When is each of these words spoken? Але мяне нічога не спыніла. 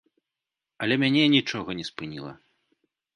Але 0.85 0.95
мяне 1.03 1.23
нічога 1.35 1.69
не 1.81 1.85
спыніла. 1.91 2.31